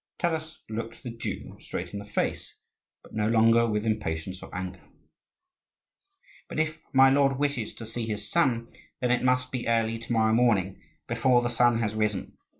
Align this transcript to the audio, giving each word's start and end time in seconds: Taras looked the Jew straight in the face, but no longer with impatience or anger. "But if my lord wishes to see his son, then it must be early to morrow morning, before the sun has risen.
Taras 0.17 0.63
looked 0.67 1.03
the 1.03 1.15
Jew 1.15 1.57
straight 1.59 1.93
in 1.93 1.99
the 1.99 2.05
face, 2.05 2.57
but 3.03 3.13
no 3.13 3.27
longer 3.27 3.67
with 3.67 3.85
impatience 3.85 4.41
or 4.41 4.49
anger. 4.51 4.81
"But 6.49 6.57
if 6.59 6.81
my 6.91 7.11
lord 7.11 7.37
wishes 7.37 7.75
to 7.75 7.85
see 7.85 8.07
his 8.07 8.27
son, 8.27 8.73
then 8.99 9.11
it 9.11 9.23
must 9.23 9.51
be 9.51 9.67
early 9.67 9.99
to 9.99 10.11
morrow 10.11 10.33
morning, 10.33 10.81
before 11.07 11.43
the 11.43 11.51
sun 11.51 11.77
has 11.81 11.93
risen. 11.93 12.35